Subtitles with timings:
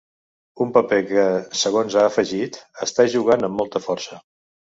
[0.63, 1.25] Un paper que,
[1.65, 4.21] segons que ha afegit, ‘està jugant amb molta força’.